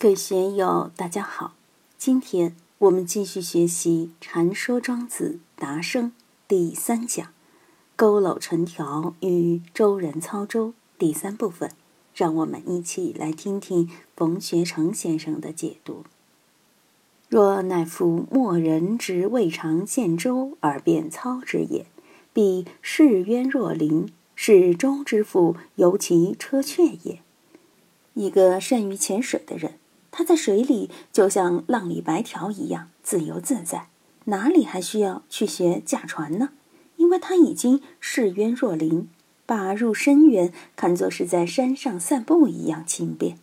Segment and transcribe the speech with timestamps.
[0.00, 1.54] 各位学友，大家好！
[1.98, 6.10] 今天我们继续学习《禅说庄子达生》
[6.46, 7.32] 第三讲
[7.98, 11.72] “佝偻成条与周人操舟”第三部分，
[12.14, 16.04] 让我们一起来听听冯学成先生的解读。
[17.28, 21.86] 若乃夫莫人之未尝见舟而便操之也，
[22.32, 27.20] 必视渊若灵，是舟之父由其车却也。
[28.14, 29.77] 一个善于潜水的人。
[30.10, 33.88] 他在水里就像浪里白条一样自由自在，
[34.24, 36.50] 哪里还需要去学驾船呢？
[36.96, 39.08] 因为他已经视渊若林，
[39.46, 43.38] 把入深渊看作是在山上散步一样轻便。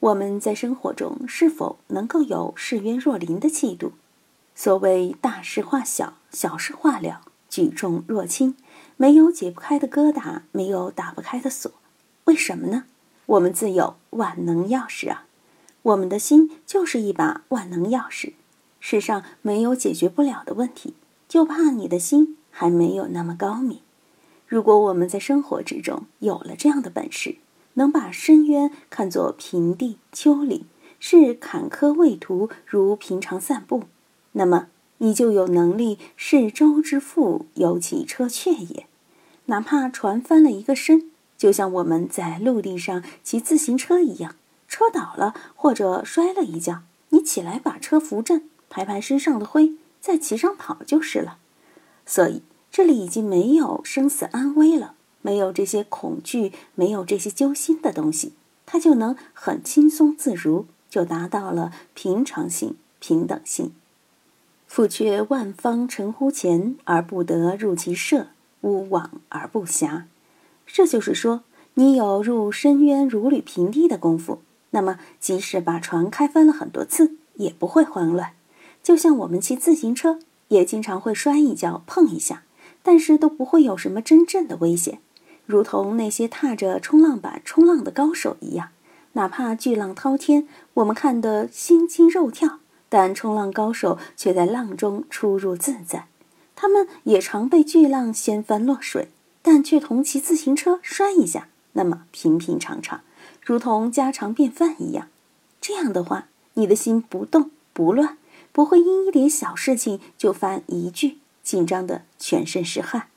[0.00, 3.92] 我们在生活中是否能够有视渊若林的气度？
[4.54, 8.54] 所谓大事化小，小事化了，举重若轻，
[8.96, 11.72] 没有解不开的疙瘩，没有打不开的锁。
[12.24, 12.84] 为什么呢？
[13.26, 15.26] 我们自有万能钥匙啊！
[15.84, 18.32] 我们的心就是一把万能钥匙，
[18.80, 20.94] 世上没有解决不了的问题，
[21.28, 23.80] 就怕你的心还没有那么高明。
[24.46, 27.36] 如果我们在生活之中有了这样的本事，
[27.74, 30.64] 能把深渊看作平地丘陵，
[30.98, 33.82] 视坎坷未途如平常散步，
[34.32, 38.86] 那么你就有能力视舟之父由其车却也。
[39.46, 44.36] 哪怕船翻了一个身，就像我们在陆地上骑自行车一样。
[44.74, 51.38] 车倒了或者摔了一跤，你起来把车扶正，拍拍身上的灰，再骑上跑就是了。
[52.04, 58.32] 所以这里已经没有生死安危了，没有这些恐惧，没有这些揪心的东西，
[58.66, 63.72] 他就能很轻松自如，就达到了平常心、平等心。
[64.66, 68.26] 复却万方陈乎前而不得入其舍，
[68.62, 70.06] 吾往而不暇。
[70.66, 71.44] 这就是说，
[71.74, 74.40] 你有入深渊如履平地的功夫。
[74.74, 78.32] 那么，即使把船开翻了很多次，也不会慌乱。
[78.82, 82.42] 就像我们骑自行车，也经常会摔一跤、碰一下，
[82.82, 84.98] 但是都不会有什么真正的危险。
[85.46, 88.70] 如同那些踏着冲浪板冲浪的高手一样，
[89.12, 92.58] 哪怕巨浪滔天，我们看得心惊肉跳，
[92.88, 96.08] 但冲浪高手却在浪中出入自在。
[96.56, 103.02] 他们也常被巨浪掀翻落水，但却同骑自行车摔一下，那么平平常常。
[103.44, 105.08] 如同家常便饭一样，
[105.60, 108.16] 这样的话，你的心不动不乱，
[108.52, 113.08] 不会因一点小事情就犯疑惧，紧张的全身是汗。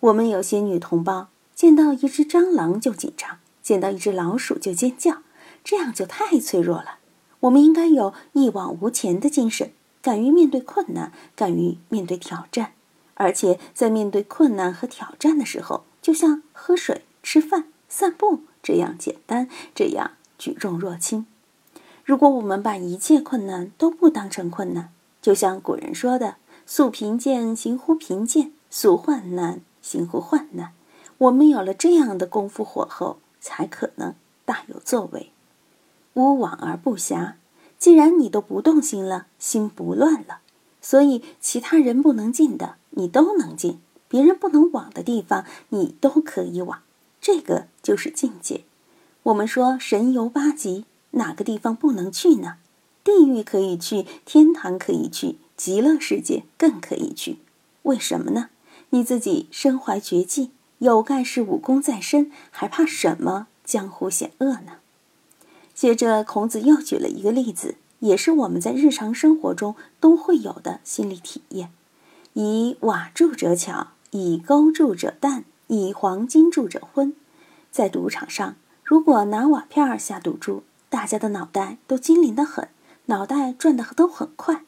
[0.00, 5.22] 我们有些女同胞见到一只蟑螂就紧张，见到一只老鼠就尖叫，
[5.64, 6.98] 这样就太脆弱了。
[7.40, 12.72] 我们应该有一往无前的精神，敢于面对困难，敢于面对挑战，
[13.14, 18.42] 而且在面对困难和挑战的时候，就像喝水、吃饭、散步。
[18.64, 21.26] 这样简单，这样举重若轻。
[22.02, 26.36] 如果我们把一切困难都不当成困难，就像古人说的
[26.66, 30.72] “素贫贱，行乎贫贱；素患难，行乎患难”，
[31.18, 34.14] 我们有了这样的功夫火候，才可能
[34.44, 35.30] 大有作为。
[36.14, 37.34] 无往而不暇。
[37.78, 40.38] 既然你都不动心了，心不乱了，
[40.80, 43.74] 所以其他人不能进的，你都能进；
[44.08, 46.80] 别人不能往的地方，你都可以往。
[47.24, 48.64] 这个就是境界。
[49.22, 52.56] 我们说神游八极，哪个地方不能去呢？
[53.02, 57.38] 地狱可以去，天堂可以去，极乐世界更可以去。
[57.84, 58.50] 为什么呢？
[58.90, 64.72] 你自己身怀绝技，有盖世武功在身，还怕什么江湖险恶呢？
[65.74, 71.70] 接着，孔子又举了一个例子，也是我们在日常生活中都会有的心理体验：
[72.34, 75.46] 以瓦筑者巧，以钩筑者淡。
[75.66, 77.14] 以黄金铸者昏，
[77.70, 82.68] 在赌场上，如果拿瓦片下赌注，大家的脑袋都精灵得很，
[83.06, 84.62] 脑袋转得都很快。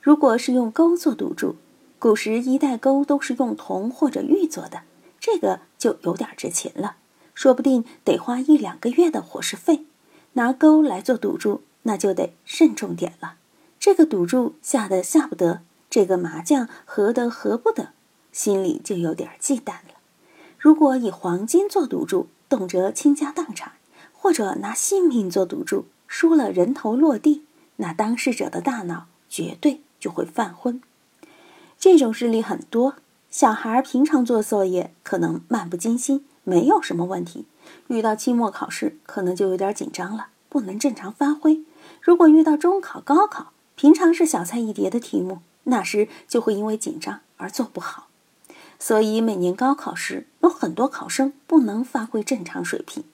[0.00, 1.56] 如果是用钩做赌注，
[1.98, 4.82] 古时一代钩都是用铜或者玉做的，
[5.20, 6.96] 这个就有点值钱了，
[7.34, 9.86] 说不定得花一两个月的伙食费。
[10.34, 13.34] 拿钩来做赌注，那就得慎重点了。
[13.78, 17.90] 这个赌注下的下不得，这个麻将合的合不得，
[18.32, 19.91] 心里就有点忌惮了。
[20.62, 23.72] 如果以黄金做赌注，动辄倾家荡产；
[24.12, 27.42] 或者拿性命做赌注，输了人头落地，
[27.78, 30.80] 那当事者的大脑绝对就会犯昏。
[31.80, 32.94] 这种事例很多。
[33.28, 37.46] 小孩平常做作业可能漫不经心，没有什么问题；
[37.88, 41.64] 遇到期末考试，可能就有点紧张了，不能正常发挥。
[42.00, 48.06] 如果遇到中考、高考，平常是小菜一碟的题目，那时就会因为紧张而做不好。
[48.82, 53.04] 所以每年高考时，有很多考生不能发挥正常水平。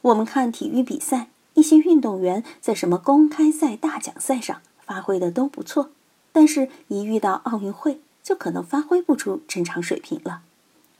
[0.00, 5.90] 我们看体育比赛，一些运动员在什么公开赛、大奖赛上发挥的都不错，
[6.32, 10.40] 但是一遇到奥运会，就可能发挥不出正常水平了。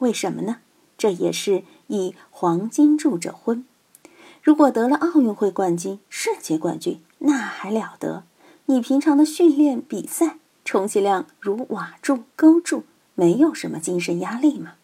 [0.00, 0.58] 为什么呢？
[0.98, 3.64] 这也是以黄金铸者婚。
[4.42, 8.24] 如果得了奥运会冠军、世界冠军，那还了得！
[8.66, 14.74] 你平常的训练、比赛，充其量如瓦柱、钩柱，没有什么精神压力嘛。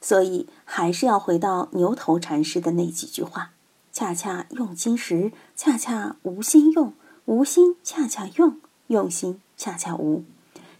[0.00, 3.50] 所以还是要回到牛头禅师的那几句话。
[3.92, 6.92] 恰恰用心时，恰恰无心用；
[7.24, 8.58] 无心恰恰用，
[8.88, 10.22] 用心恰恰无。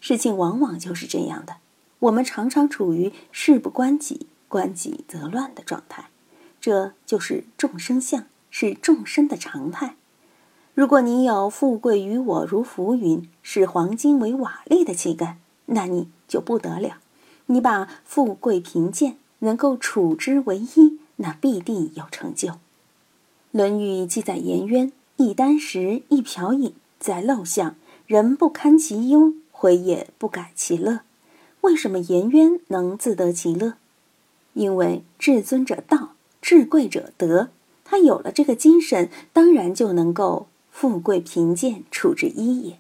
[0.01, 1.57] 事情往往就是这样的。
[2.01, 6.11] 我们常常处于事不关己，关己则乱的状态，
[6.61, 9.97] 这就是众生相，是众生的常态。
[10.75, 16.99] 如果你有“富贵于我如浮云，视黄金为瓦砾”的气概，那你就不得了。
[17.47, 22.49] 你把富贵贫贱能够处之为一，那必定有成就。
[23.53, 27.77] 《论语》记载颜渊一箪食，一瓢饮，在陋巷，
[28.07, 31.01] 人不堪其忧，回也不改其乐。
[31.63, 33.75] 为什么颜渊能自得其乐？
[34.55, 36.13] 因为至尊者道，
[36.43, 37.49] 至贵者德。
[37.85, 42.79] 他有了这个精神，当然就能够富贵贫贱处之一也。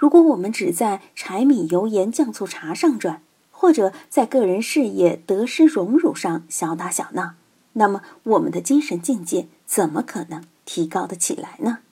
[0.00, 3.20] 如果我们只在柴米油盐酱醋茶上转，
[3.50, 7.34] 或者在个人事业得失荣辱上小打小闹，
[7.74, 9.48] 那么我们的精神境界。
[9.66, 11.80] 怎么可能提高得起来呢？《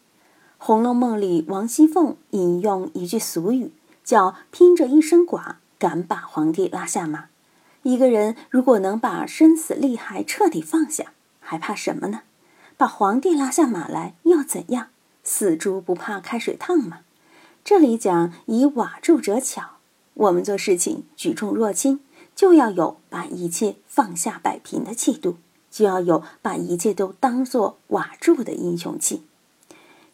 [0.57, 3.73] 红楼梦》里王熙凤引用一句俗语，
[4.03, 7.27] 叫“拼着一身剐，敢把皇帝拉下马”。
[7.85, 12.23] 一个人如果能把生死利害彻底放下，还怕什么呢？
[12.79, 14.87] 把皇帝拉下马来又怎样？
[15.23, 17.01] 死猪不怕开水烫嘛。
[17.69, 19.73] 这里讲以瓦铸者巧，
[20.15, 22.01] 我们做事情举重若轻，
[22.35, 25.37] 就要有把一切放下摆平的气度。
[25.71, 29.27] 就要有把一切都当做瓦柱的英雄气，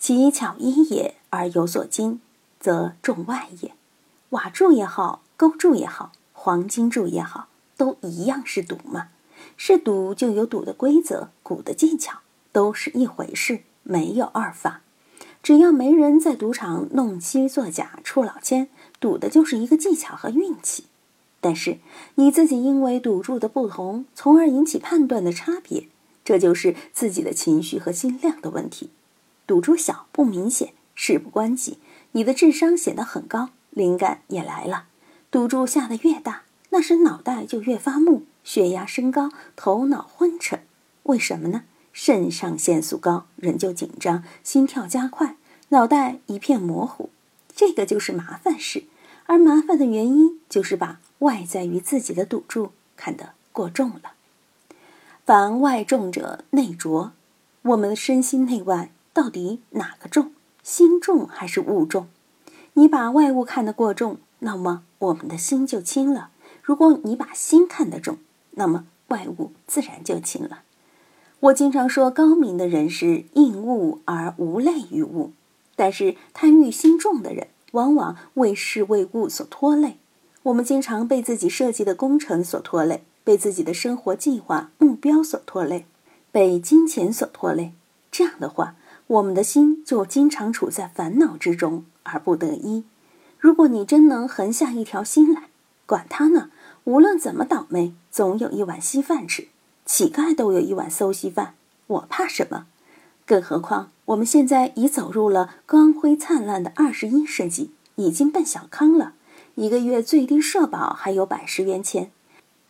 [0.00, 2.20] 其巧一也而有所精，
[2.58, 3.72] 则重外也。
[4.30, 7.46] 瓦柱也好，钩柱也好，黄金柱也好，
[7.76, 9.10] 都一样是赌嘛。
[9.56, 12.18] 是赌就有赌的规则，赌的技巧，
[12.50, 14.80] 都是一回事，没有二法。
[15.44, 18.66] 只要没人在赌场弄虚作假、出老千，
[18.98, 20.86] 赌的就是一个技巧和运气。
[21.42, 21.76] 但是
[22.14, 25.88] 你自己因为赌注的不同，从而引起判断的差别，
[26.24, 28.88] 这就是自己的情绪和心量的问题。
[29.46, 31.76] 赌注小不明显，事不关己，
[32.12, 34.86] 你的智商显得很高，灵感也来了。
[35.30, 40.60] 赌注下的越大，那时脑袋就越发木，血压升高，头脑昏沉。
[41.02, 41.64] 为什么呢？
[41.94, 45.36] 肾上腺素高，人就紧张，心跳加快，
[45.70, 47.08] 脑袋一片模糊。
[47.56, 48.84] 这个就是麻烦事，
[49.24, 51.00] 而麻烦的原因就是把。
[51.20, 54.12] 外在于自己的赌注看得过重了，
[55.24, 57.12] 凡外重者内浊。
[57.62, 60.32] 我们的身心内外到底哪个重？
[60.62, 62.08] 心重还是物重？
[62.74, 66.28] 你把外物看得过重，那么我们的心就轻了；
[66.62, 68.18] 如果你把心看得重，
[68.50, 70.62] 那么外物自然就轻了。
[71.44, 75.32] 我经常说，高明的人是应物而无类于物，
[75.76, 79.98] 但是贪欲心重的人，往往为事为物所拖累。
[80.44, 85.84] 我们经常被自己设计的工程所拖累，被自己的生活计划目标所拖累，
[86.32, 87.72] 被金钱所拖累。
[88.10, 88.76] 这样的话，
[89.08, 92.84] 我们的心就经常处在烦恼之中而不得一。
[93.38, 95.48] 如果你真能横下一条心来，
[95.84, 96.48] 管他呢，
[96.84, 99.48] 无论怎么倒霉，总有一碗稀饭吃。
[99.84, 101.54] 乞丐都有一碗馊稀饭，
[101.86, 102.66] 我怕什么？
[103.26, 109.12] 更何况我们现在已走入了光辉灿烂的二十一世纪，已经奔小康了。
[109.54, 112.10] 一个月最低社保还有百十元钱，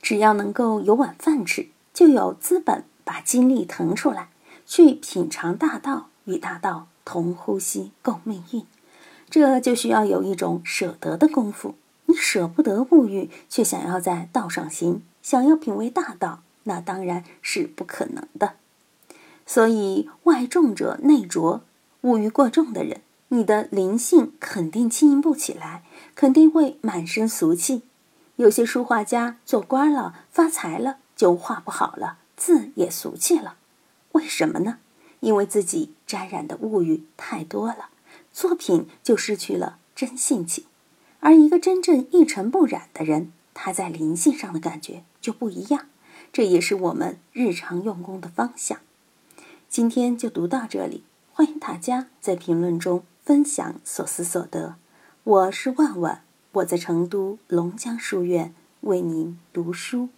[0.03, 4.29] 只要能够有碗饭吃，就有资本把精力腾出来
[4.67, 8.65] 去品尝大道，与大道同呼吸共命运。
[9.31, 11.75] 这就需要有一种舍得的功夫。
[12.07, 18.55] 你舍不得物欲，却想要在道上行，想要品味大道，那当然是不可能的。
[19.47, 21.63] 所以外重者内浊，
[22.03, 23.01] 物欲过重的人。
[23.29, 25.83] 你的灵性肯定轻盈不起来，
[26.15, 27.83] 肯定会满身俗气。
[28.37, 33.57] 有些书画家做官了、发财了，就画不好了，字也俗气了。
[34.13, 34.79] 为什么呢？
[35.21, 37.89] 因为自己沾染的物欲太多了，
[38.33, 40.65] 作品就失去了真性情。
[41.21, 45.87] 而一个真正一尘不染的人，他在灵性上的感觉就不一样。
[46.35, 48.81] 这也是我们日常用功的方向。
[49.69, 53.05] 今天就读到这里，欢迎大家在评论中。
[53.25, 54.75] 分享所思所得，
[55.23, 60.09] 我是万万，我在成都龙江书院为您读书。